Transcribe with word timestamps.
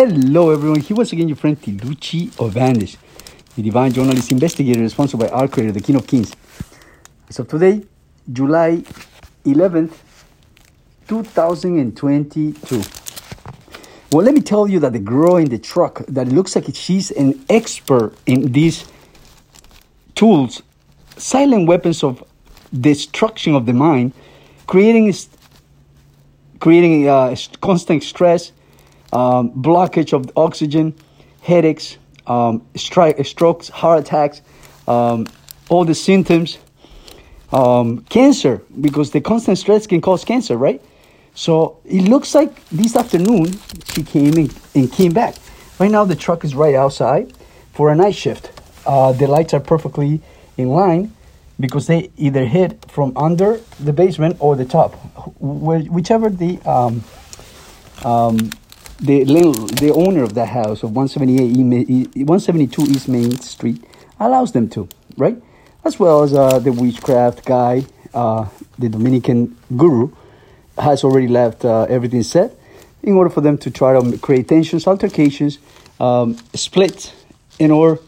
Hello, 0.00 0.48
everyone. 0.50 0.80
Here 0.80 0.96
once 0.96 1.12
again, 1.12 1.28
your 1.28 1.36
friend 1.36 1.60
Tiluchi 1.60 2.30
Ovandish, 2.38 2.96
the 3.54 3.60
divine 3.60 3.92
journalist 3.92 4.32
investigator 4.32 4.88
sponsored 4.88 5.20
by 5.20 5.28
our 5.28 5.46
creator, 5.46 5.72
the 5.72 5.80
King 5.82 5.96
of 5.96 6.06
Kings. 6.06 6.34
So 7.28 7.44
today, 7.44 7.82
July 8.32 8.82
11th, 9.44 9.92
2022. 11.06 12.82
Well, 14.10 14.24
let 14.24 14.32
me 14.32 14.40
tell 14.40 14.66
you 14.66 14.80
that 14.80 14.94
the 14.94 15.00
girl 15.00 15.36
in 15.36 15.50
the 15.50 15.58
truck, 15.58 15.98
that 16.06 16.28
looks 16.28 16.56
like 16.56 16.74
she's 16.74 17.10
an 17.10 17.38
expert 17.50 18.14
in 18.24 18.52
these 18.52 18.86
tools, 20.14 20.62
silent 21.18 21.68
weapons 21.68 22.02
of 22.02 22.24
destruction 22.72 23.54
of 23.54 23.66
the 23.66 23.74
mind, 23.74 24.14
creating 24.66 25.12
creating 26.58 27.06
uh, 27.06 27.36
constant 27.60 28.02
stress, 28.02 28.52
um, 29.12 29.50
blockage 29.50 30.12
of 30.12 30.30
oxygen, 30.36 30.94
headaches, 31.42 31.98
um, 32.26 32.60
stri- 32.74 33.24
strokes, 33.26 33.68
heart 33.68 34.00
attacks, 34.00 34.42
um, 34.86 35.26
all 35.68 35.84
the 35.84 35.94
symptoms, 35.94 36.58
um, 37.52 37.98
cancer, 38.04 38.62
because 38.80 39.10
the 39.10 39.20
constant 39.20 39.58
stress 39.58 39.86
can 39.86 40.00
cause 40.00 40.24
cancer, 40.24 40.56
right? 40.56 40.80
So 41.34 41.78
it 41.84 42.02
looks 42.02 42.34
like 42.34 42.64
this 42.68 42.96
afternoon 42.96 43.58
she 43.92 44.02
came 44.02 44.34
in 44.34 44.50
and 44.74 44.92
came 44.92 45.12
back. 45.12 45.36
Right 45.78 45.90
now 45.90 46.04
the 46.04 46.16
truck 46.16 46.44
is 46.44 46.54
right 46.54 46.74
outside 46.74 47.32
for 47.72 47.90
a 47.90 47.94
night 47.94 48.14
shift. 48.14 48.50
Uh, 48.86 49.12
the 49.12 49.26
lights 49.26 49.54
are 49.54 49.60
perfectly 49.60 50.20
in 50.56 50.68
line 50.68 51.14
because 51.58 51.86
they 51.86 52.10
either 52.16 52.44
hit 52.44 52.84
from 52.90 53.12
under 53.16 53.60
the 53.78 53.92
basement 53.92 54.36
or 54.40 54.56
the 54.56 54.64
top, 54.64 54.94
whichever 55.40 56.30
the 56.30 56.58
um, 56.68 57.04
um, 58.04 58.50
the 59.00 59.24
the 59.24 59.92
owner 59.94 60.22
of 60.22 60.34
that 60.34 60.48
house 60.48 60.82
of 60.82 60.94
178 60.94 61.56
172 62.16 62.82
East 62.82 63.08
Main 63.08 63.38
Street 63.38 63.82
allows 64.18 64.52
them 64.52 64.68
to, 64.70 64.88
right? 65.16 65.36
As 65.84 65.98
well 65.98 66.22
as 66.22 66.34
uh, 66.34 66.58
the 66.58 66.72
witchcraft 66.72 67.44
guy, 67.44 67.86
uh, 68.12 68.46
the 68.78 68.88
Dominican 68.88 69.56
guru, 69.76 70.10
has 70.76 71.02
already 71.04 71.28
left 71.28 71.64
uh, 71.64 71.86
everything 71.88 72.22
set 72.22 72.54
in 73.02 73.14
order 73.14 73.30
for 73.30 73.40
them 73.40 73.56
to 73.58 73.70
try 73.70 73.98
to 73.98 74.18
create 74.18 74.48
tensions, 74.48 74.86
altercations, 74.86 75.58
um, 75.98 76.36
splits, 76.54 77.14
and 77.58 77.72
or 77.72 77.98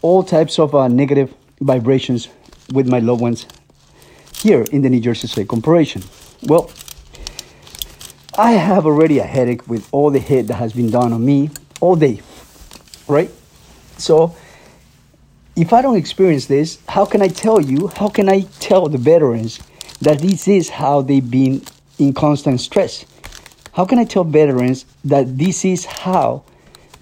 all 0.00 0.22
types 0.22 0.58
of 0.58 0.74
uh, 0.74 0.88
negative 0.88 1.34
vibrations 1.60 2.28
with 2.72 2.88
my 2.88 3.00
loved 3.00 3.20
ones 3.20 3.46
here 4.36 4.62
in 4.72 4.80
the 4.80 4.88
New 4.88 5.00
Jersey 5.00 5.28
State 5.28 5.48
Corporation. 5.48 6.02
Well, 6.44 6.70
I 8.40 8.52
have 8.52 8.86
already 8.86 9.18
a 9.18 9.24
headache 9.24 9.68
with 9.68 9.86
all 9.92 10.08
the 10.10 10.18
hit 10.18 10.46
that 10.46 10.54
has 10.54 10.72
been 10.72 10.88
done 10.90 11.12
on 11.12 11.22
me 11.22 11.50
all 11.78 11.94
day, 11.94 12.22
right? 13.06 13.30
So, 13.98 14.34
if 15.56 15.74
I 15.74 15.82
don't 15.82 15.98
experience 15.98 16.46
this, 16.46 16.78
how 16.88 17.04
can 17.04 17.20
I 17.20 17.28
tell 17.28 17.60
you? 17.60 17.88
How 17.88 18.08
can 18.08 18.30
I 18.30 18.46
tell 18.58 18.88
the 18.88 18.96
veterans 18.96 19.60
that 20.00 20.20
this 20.20 20.48
is 20.48 20.70
how 20.70 21.02
they've 21.02 21.30
been 21.30 21.60
in 21.98 22.14
constant 22.14 22.62
stress? 22.62 23.04
How 23.72 23.84
can 23.84 23.98
I 23.98 24.04
tell 24.04 24.24
veterans 24.24 24.86
that 25.04 25.36
this 25.36 25.66
is 25.66 25.84
how 25.84 26.42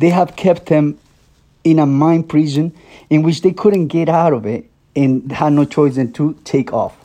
they 0.00 0.11
have 0.11 0.34
kept 0.34 0.66
them 0.66 0.98
in 1.62 1.78
a 1.78 1.86
mind 1.86 2.28
prison 2.28 2.75
in 3.11 3.22
which 3.22 3.42
they 3.42 3.53
couldn't 3.53 3.86
get 3.86 4.09
out 4.09 4.33
of 4.33 4.44
it 4.44 4.69
and 4.97 5.31
had 5.31 5.53
no 5.53 5.64
choice 5.64 5.94
than 5.94 6.12
to 6.14 6.36
take 6.42 6.72
off, 6.72 6.98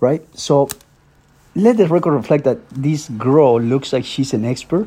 right? 0.00 0.22
So 0.34 0.70
let 1.54 1.76
the 1.76 1.86
record 1.88 2.12
reflect 2.12 2.44
that 2.44 2.68
this 2.70 3.08
girl 3.10 3.60
looks 3.60 3.92
like 3.92 4.04
she's 4.04 4.32
an 4.32 4.44
expert 4.44 4.86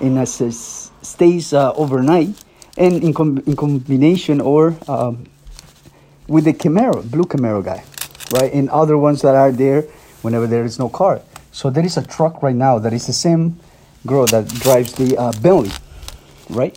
and 0.00 0.18
as 0.18 0.90
stays 1.02 1.52
uh, 1.52 1.72
overnight 1.74 2.30
and 2.76 3.02
in, 3.02 3.14
com- 3.14 3.42
in 3.46 3.56
combination 3.56 4.40
or 4.40 4.76
um, 4.88 5.26
with 6.26 6.44
the 6.44 6.52
Camaro, 6.52 7.08
blue 7.10 7.24
Camaro 7.24 7.64
guy, 7.64 7.82
right? 8.32 8.52
And 8.52 8.70
other 8.70 8.96
ones 8.96 9.22
that 9.22 9.34
are 9.34 9.52
there 9.52 9.82
whenever 10.22 10.46
there 10.46 10.64
is 10.64 10.78
no 10.78 10.88
car. 10.88 11.20
So 11.52 11.70
there 11.70 11.84
is 11.84 11.96
a 11.96 12.06
truck 12.06 12.42
right 12.42 12.54
now 12.54 12.78
that 12.78 12.92
is 12.92 13.06
the 13.06 13.12
same 13.12 13.58
girl 14.06 14.26
that 14.26 14.48
drives 14.48 14.92
the 14.94 15.16
uh, 15.16 15.32
Bentley, 15.40 15.70
right? 16.48 16.76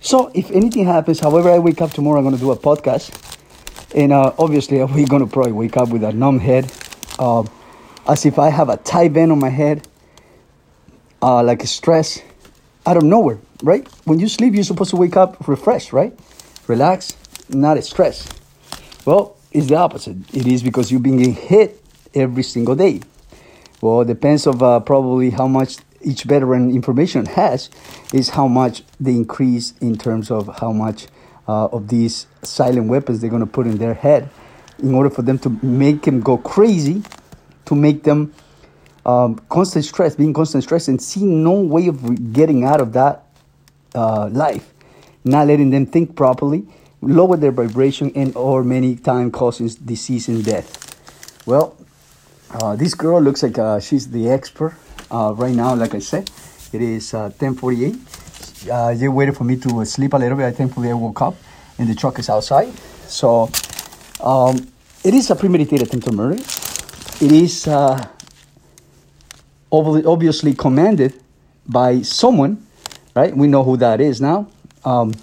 So 0.00 0.32
if 0.34 0.50
anything 0.50 0.84
happens, 0.84 1.20
however 1.20 1.50
I 1.50 1.58
wake 1.60 1.80
up 1.80 1.92
tomorrow, 1.92 2.18
I'm 2.18 2.24
going 2.24 2.34
to 2.34 2.40
do 2.40 2.50
a 2.50 2.56
podcast. 2.56 3.14
And 3.94 4.12
uh, 4.12 4.32
obviously, 4.38 4.78
we're 4.84 5.06
going 5.06 5.24
to 5.24 5.32
probably 5.32 5.52
wake 5.52 5.76
up 5.76 5.90
with 5.90 6.02
a 6.02 6.12
numb 6.12 6.40
head. 6.40 6.70
Uh, 7.18 7.44
as 8.08 8.26
if 8.26 8.38
I 8.38 8.50
have 8.50 8.68
a 8.68 8.76
tight 8.78 9.12
band 9.12 9.32
on 9.32 9.38
my 9.38 9.48
head, 9.48 9.86
uh, 11.20 11.42
like 11.42 11.62
a 11.62 11.66
stress 11.66 12.20
out 12.86 12.96
of 12.96 13.04
nowhere, 13.04 13.38
right? 13.62 13.86
When 14.04 14.18
you 14.18 14.28
sleep, 14.28 14.54
you're 14.54 14.64
supposed 14.64 14.90
to 14.90 14.96
wake 14.96 15.16
up 15.16 15.46
refreshed, 15.46 15.92
right? 15.92 16.18
Relax, 16.66 17.16
not 17.48 17.82
stress. 17.84 18.28
Well, 19.04 19.36
it's 19.52 19.66
the 19.66 19.76
opposite. 19.76 20.16
It 20.34 20.46
is 20.46 20.62
because 20.62 20.90
you've 20.90 21.02
been 21.02 21.18
getting 21.18 21.34
hit 21.34 21.82
every 22.14 22.42
single 22.42 22.74
day. 22.74 23.00
Well, 23.80 24.02
it 24.02 24.06
depends 24.06 24.46
of 24.46 24.62
uh, 24.62 24.80
probably 24.80 25.30
how 25.30 25.46
much 25.46 25.76
each 26.02 26.24
veteran 26.24 26.70
information 26.70 27.26
has 27.26 27.70
is 28.12 28.30
how 28.30 28.48
much 28.48 28.82
they 28.98 29.12
increase 29.12 29.74
in 29.80 29.96
terms 29.96 30.30
of 30.30 30.48
how 30.58 30.72
much 30.72 31.06
uh, 31.48 31.66
of 31.66 31.88
these 31.88 32.26
silent 32.42 32.88
weapons 32.88 33.20
they're 33.20 33.30
going 33.30 33.44
to 33.44 33.50
put 33.50 33.66
in 33.66 33.78
their 33.78 33.94
head 33.94 34.28
in 34.78 34.94
order 34.94 35.10
for 35.10 35.22
them 35.22 35.38
to 35.38 35.50
make 35.62 36.02
them 36.02 36.20
go 36.20 36.36
crazy 36.38 37.02
to 37.66 37.74
make 37.74 38.02
them 38.02 38.32
um, 39.04 39.40
constant 39.48 39.84
stress, 39.84 40.16
being 40.16 40.32
constant 40.32 40.64
stress, 40.64 40.88
and 40.88 41.00
seeing 41.00 41.42
no 41.42 41.52
way 41.52 41.88
of 41.88 42.32
getting 42.32 42.64
out 42.64 42.80
of 42.80 42.92
that 42.92 43.24
uh, 43.94 44.28
life, 44.28 44.72
not 45.24 45.46
letting 45.46 45.70
them 45.70 45.86
think 45.86 46.14
properly, 46.16 46.66
lower 47.00 47.36
their 47.36 47.52
vibration, 47.52 48.12
and 48.14 48.34
or 48.36 48.62
many 48.62 48.96
times 48.96 49.32
causes 49.32 49.74
disease 49.74 50.28
and 50.28 50.44
death. 50.44 51.46
Well, 51.46 51.76
uh, 52.52 52.76
this 52.76 52.94
girl 52.94 53.20
looks 53.20 53.42
like 53.42 53.58
uh, 53.58 53.80
she's 53.80 54.10
the 54.10 54.30
expert 54.30 54.74
uh, 55.10 55.34
right 55.36 55.54
now. 55.54 55.74
Like 55.74 55.94
I 55.94 55.98
said, 55.98 56.30
it 56.72 56.82
is 56.82 57.12
10:48. 57.12 57.94
Uh, 58.68 58.72
uh, 58.72 58.94
they 58.94 59.08
waited 59.08 59.36
for 59.36 59.44
me 59.44 59.56
to 59.56 59.84
sleep 59.84 60.12
a 60.12 60.16
little 60.16 60.36
bit. 60.36 60.46
I 60.46 60.52
thankfully 60.52 60.90
I 60.90 60.94
woke 60.94 61.20
up, 61.22 61.34
and 61.78 61.88
the 61.88 61.94
truck 61.94 62.18
is 62.18 62.30
outside. 62.30 62.72
So, 63.08 63.50
um, 64.20 64.68
it 65.02 65.14
is 65.14 65.30
a 65.30 65.34
premeditated 65.34 65.88
attempt 65.88 66.06
to 66.06 66.12
murder 66.12 66.40
it 67.22 67.30
is 67.30 67.68
uh, 67.68 68.04
obviously 69.70 70.54
commanded 70.54 71.14
by 71.68 72.02
someone, 72.02 72.66
right? 73.14 73.34
We 73.36 73.46
know 73.46 73.62
who 73.62 73.76
that 73.76 74.00
is 74.00 74.20
now. 74.20 74.48
Um, 74.84 75.14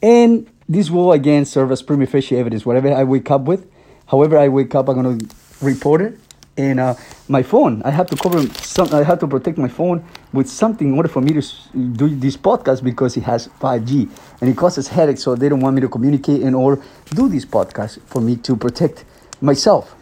and 0.00 0.48
this 0.68 0.88
will 0.88 1.10
again 1.10 1.44
serve 1.44 1.72
as 1.72 1.82
prima 1.82 2.06
facie 2.06 2.36
evidence. 2.36 2.64
Whatever 2.64 2.94
I 2.94 3.02
wake 3.02 3.28
up 3.32 3.42
with, 3.42 3.68
however 4.06 4.38
I 4.38 4.46
wake 4.46 4.76
up, 4.76 4.88
I'm 4.88 5.02
going 5.02 5.18
to 5.18 5.36
report 5.60 6.00
it. 6.00 6.16
And 6.56 6.78
uh, 6.78 6.94
my 7.28 7.42
phone, 7.42 7.82
I 7.84 7.90
have 7.90 8.06
to 8.10 8.16
cover 8.16 8.40
some. 8.62 8.94
I 8.94 9.02
have 9.02 9.18
to 9.18 9.26
protect 9.26 9.58
my 9.58 9.68
phone 9.68 10.04
with 10.32 10.48
something 10.48 10.92
in 10.92 10.94
order 10.96 11.08
for 11.08 11.20
me 11.20 11.32
to 11.32 11.42
do 11.74 12.08
this 12.08 12.36
podcast 12.36 12.84
because 12.84 13.16
it 13.16 13.24
has 13.24 13.48
5G 13.60 14.08
and 14.40 14.48
it 14.48 14.56
causes 14.56 14.86
headaches. 14.86 15.24
So 15.24 15.34
they 15.34 15.48
don't 15.48 15.60
want 15.60 15.74
me 15.74 15.80
to 15.80 15.88
communicate 15.88 16.42
and 16.42 16.54
or 16.54 16.80
do 17.10 17.28
this 17.28 17.44
podcast 17.44 18.00
for 18.06 18.20
me 18.20 18.36
to 18.36 18.56
protect 18.56 19.04
myself 19.40 19.96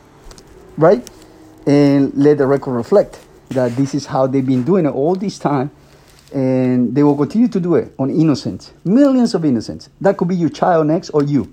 right? 0.77 1.09
And 1.67 2.13
let 2.15 2.39
the 2.39 2.47
record 2.47 2.73
reflect 2.73 3.21
that 3.51 3.77
this 3.77 3.95
is 3.95 4.07
how 4.07 4.27
they've 4.27 4.45
been 4.45 4.65
doing 4.65 4.87
it 4.87 4.91
all 4.91 5.15
this 5.15 5.39
time. 5.39 5.71
And 6.35 6.95
they 6.95 7.03
will 7.03 7.17
continue 7.17 7.49
to 7.49 7.61
do 7.61 7.77
it 7.77 7.95
on 7.99 8.11
innocents, 8.11 8.73
millions 8.85 9.35
of 9.35 9.45
innocents. 9.45 9.89
That 10.01 10.17
could 10.17 10.29
be 10.29 10.37
your 10.37 10.51
child 10.51 10.89
next 10.89 11.11
or 11.11 11.23
you. 11.23 11.49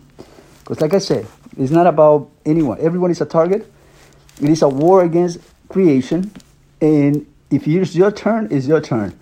Because, 0.59 0.81
like 0.81 0.94
I 0.94 0.97
said, 0.97 1.27
it's 1.57 1.72
not 1.72 1.85
about 1.85 2.29
anyone. 2.45 2.79
Everyone 2.81 3.11
is 3.11 3.22
a 3.22 3.25
target. 3.25 3.72
It 4.41 4.49
is 4.49 4.63
a 4.63 4.69
war 4.69 5.03
against 5.03 5.39
creation. 5.69 6.31
And 6.81 7.28
if 7.51 7.67
it's 7.67 7.95
your 7.95 8.11
turn, 8.11 8.47
it's 8.49 8.66
your 8.66 8.81
turn. 8.81 9.17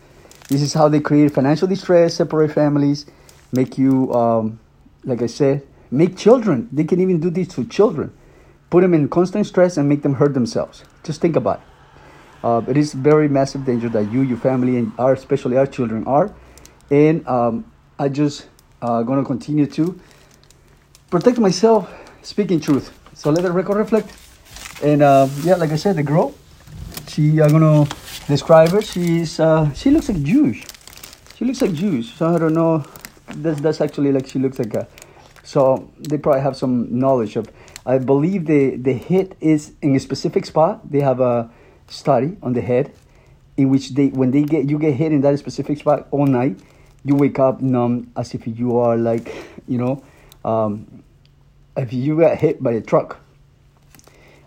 This 0.47 0.61
is 0.61 0.73
how 0.73 0.87
they 0.87 1.01
create 1.01 1.33
financial 1.33 1.67
distress, 1.67 2.15
separate 2.15 2.53
families, 2.53 3.05
make 3.51 3.77
you, 3.77 4.13
um, 4.13 4.59
like 5.03 5.21
I 5.21 5.27
said, 5.27 5.61
make 5.91 6.17
children. 6.17 6.69
They 6.71 6.85
can 6.85 7.01
even 7.01 7.19
do 7.19 7.29
this 7.29 7.49
to 7.49 7.65
children 7.65 8.13
put 8.69 8.81
them 8.81 8.93
in 8.93 9.09
constant 9.09 9.45
stress 9.45 9.77
and 9.77 9.89
make 9.89 10.01
them 10.01 10.13
hurt 10.13 10.33
themselves. 10.33 10.83
Just 11.03 11.21
think 11.21 11.35
about 11.35 11.59
it. 11.59 11.65
Uh, 12.43 12.61
it 12.67 12.77
is 12.77 12.93
very 12.93 13.27
massive 13.27 13.65
danger 13.65 13.89
that 13.89 14.11
you, 14.11 14.21
your 14.21 14.37
family, 14.37 14.77
and 14.77 14.91
our, 14.97 15.13
especially 15.13 15.57
our 15.57 15.67
children 15.67 16.05
are. 16.07 16.33
And 16.89 17.27
um, 17.27 17.69
I 17.97 18.07
just 18.09 18.47
uh, 18.81 19.03
gonna 19.03 19.25
continue 19.25 19.65
to 19.67 19.99
protect 21.09 21.37
myself, 21.37 21.91
speaking 22.21 22.59
truth. 22.59 22.97
So 23.13 23.29
let 23.31 23.43
the 23.43 23.51
record 23.51 23.77
reflect. 23.77 24.09
And 24.81 25.01
uh, 25.01 25.27
yeah, 25.43 25.55
like 25.55 25.71
I 25.71 25.75
said, 25.75 25.97
the 25.97 26.03
girl, 26.03 26.33
she 27.07 27.41
I'm 27.41 27.51
gonna 27.51 27.87
describe 28.27 28.69
her. 28.69 28.81
She's 28.81 29.39
uh, 29.39 29.73
she 29.73 29.89
looks 29.89 30.07
like 30.07 30.23
Jewish. 30.23 30.63
She 31.35 31.43
looks 31.43 31.61
like 31.61 31.73
Jewish. 31.73 32.13
So 32.13 32.33
I 32.33 32.39
don't 32.39 32.53
know. 32.53 32.85
That's 33.27 33.59
that's 33.59 33.81
actually 33.81 34.13
like 34.13 34.27
she 34.27 34.39
looks 34.39 34.59
like 34.59 34.73
a. 34.73 34.87
So 35.43 35.91
they 35.97 36.17
probably 36.17 36.41
have 36.41 36.55
some 36.55 36.99
knowledge 36.99 37.35
of 37.35 37.49
I 37.85 37.97
believe 37.97 38.45
the, 38.45 38.75
the 38.75 38.93
hit 38.93 39.35
is 39.39 39.73
in 39.81 39.95
a 39.95 39.99
specific 39.99 40.45
spot. 40.45 40.91
They 40.91 40.99
have 40.99 41.19
a 41.19 41.49
study 41.87 42.37
on 42.43 42.53
the 42.53 42.61
head 42.61 42.93
in 43.57 43.69
which 43.69 43.89
they 43.89 44.07
when 44.07 44.31
they 44.31 44.43
get 44.43 44.69
you 44.69 44.79
get 44.79 44.93
hit 44.93 45.11
in 45.11 45.21
that 45.21 45.37
specific 45.37 45.79
spot 45.79 46.07
all 46.11 46.25
night, 46.25 46.57
you 47.03 47.15
wake 47.15 47.39
up 47.39 47.61
numb 47.61 48.11
as 48.15 48.33
if 48.33 48.47
you 48.47 48.77
are 48.77 48.95
like, 48.95 49.35
you 49.67 49.77
know, 49.77 50.03
um, 50.45 51.03
if 51.75 51.91
you 51.91 52.17
got 52.17 52.37
hit 52.37 52.63
by 52.63 52.71
a 52.71 52.81
truck 52.81 53.19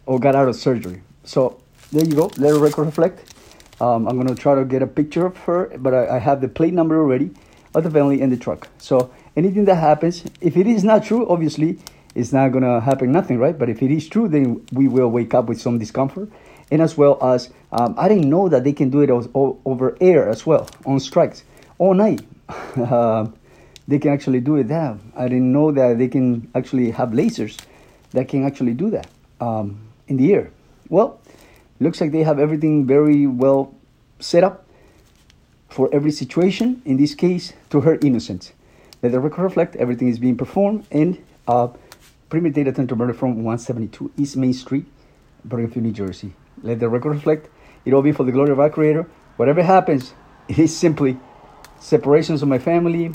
or 0.06 0.18
got 0.18 0.34
out 0.34 0.48
of 0.48 0.56
surgery. 0.56 1.02
So 1.24 1.60
there 1.90 2.04
you 2.04 2.14
go. 2.14 2.30
Let 2.38 2.54
the 2.54 2.58
record 2.58 2.84
reflect. 2.86 3.34
Um, 3.80 4.08
I'm 4.08 4.16
gonna 4.16 4.34
try 4.34 4.54
to 4.54 4.64
get 4.64 4.82
a 4.82 4.86
picture 4.86 5.26
of 5.26 5.36
her, 5.38 5.76
but 5.76 5.92
I, 5.92 6.16
I 6.16 6.18
have 6.18 6.40
the 6.40 6.48
plate 6.48 6.72
number 6.72 6.98
already 6.98 7.30
of 7.74 7.84
the 7.84 7.90
family 7.90 8.22
and 8.22 8.32
the 8.32 8.36
truck. 8.36 8.68
So 8.78 9.12
anything 9.36 9.64
that 9.66 9.76
happens, 9.76 10.24
if 10.40 10.56
it 10.56 10.66
is 10.66 10.84
not 10.84 11.04
true, 11.04 11.28
obviously 11.28 11.78
it's 12.14 12.32
not 12.32 12.52
gonna 12.52 12.80
happen 12.80 13.12
nothing, 13.12 13.38
right? 13.38 13.58
But 13.58 13.68
if 13.68 13.82
it 13.82 13.90
is 13.90 14.08
true, 14.08 14.28
then 14.28 14.64
we 14.72 14.88
will 14.88 15.08
wake 15.08 15.34
up 15.34 15.46
with 15.46 15.60
some 15.60 15.78
discomfort, 15.78 16.30
and 16.70 16.82
as 16.82 16.96
well 16.96 17.18
as 17.22 17.50
um, 17.72 17.94
I 17.96 18.08
didn't 18.08 18.28
know 18.28 18.48
that 18.48 18.64
they 18.64 18.72
can 18.72 18.90
do 18.90 19.00
it 19.00 19.10
over 19.10 19.96
air 20.00 20.28
as 20.28 20.44
well 20.44 20.68
on 20.84 21.00
strikes 21.00 21.44
all 21.78 21.94
night. 21.94 22.20
uh, 22.76 23.26
they 23.88 23.98
can 23.98 24.12
actually 24.12 24.40
do 24.40 24.56
it 24.56 24.68
there. 24.68 24.96
I 25.16 25.24
didn't 25.28 25.52
know 25.52 25.72
that 25.72 25.98
they 25.98 26.08
can 26.08 26.50
actually 26.54 26.90
have 26.92 27.10
lasers 27.10 27.58
that 28.12 28.28
can 28.28 28.44
actually 28.44 28.74
do 28.74 28.90
that 28.90 29.08
um, 29.40 29.80
in 30.08 30.16
the 30.16 30.32
air. 30.32 30.50
Well, 30.88 31.20
looks 31.80 32.00
like 32.00 32.12
they 32.12 32.22
have 32.22 32.38
everything 32.38 32.86
very 32.86 33.26
well 33.26 33.74
set 34.20 34.44
up 34.44 34.66
for 35.68 35.88
every 35.92 36.12
situation. 36.12 36.82
In 36.84 36.96
this 36.96 37.14
case, 37.14 37.54
to 37.70 37.80
her 37.80 37.98
innocence. 38.02 38.52
Let 39.02 39.10
the 39.12 39.20
record 39.20 39.42
reflect 39.42 39.74
everything 39.76 40.08
is 40.08 40.20
being 40.20 40.36
performed 40.36 40.86
in 40.92 41.24
uh, 41.48 41.68
premeditated 42.30 42.74
attempt 42.74 42.88
to 42.90 42.96
murder 42.96 43.12
from 43.12 43.42
172 43.42 44.12
East 44.16 44.36
Main 44.36 44.52
Street, 44.52 44.86
Bergenfield, 45.46 45.82
New 45.82 45.92
Jersey. 45.92 46.34
Let 46.62 46.78
the 46.78 46.88
record 46.88 47.10
reflect 47.10 47.48
it 47.84 47.92
all 47.92 48.02
be 48.02 48.12
for 48.12 48.22
the 48.22 48.30
glory 48.30 48.52
of 48.52 48.60
our 48.60 48.70
Creator. 48.70 49.10
Whatever 49.36 49.62
happens, 49.62 50.14
it 50.46 50.56
is 50.56 50.74
simply 50.74 51.18
separations 51.80 52.42
of 52.42 52.48
my 52.48 52.60
family, 52.60 53.10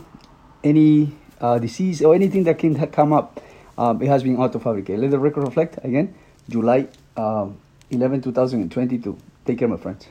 any 0.61 1.15
uh, 1.39 1.57
disease 1.57 2.01
or 2.01 2.13
anything 2.13 2.43
that 2.43 2.59
can 2.59 2.75
come 2.91 3.13
up. 3.13 3.39
Um, 3.77 4.01
it 4.01 4.07
has 4.07 4.23
been 4.23 4.35
auto 4.35 4.59
fabricated. 4.59 4.99
Let 4.99 5.11
the 5.11 5.19
record 5.19 5.45
reflect 5.45 5.79
again, 5.85 6.13
July 6.49 6.89
um, 7.15 7.57
11, 7.91 8.23
2022. 8.23 9.17
Take 9.45 9.59
care, 9.59 9.69
my 9.69 9.77
friends. 9.77 10.05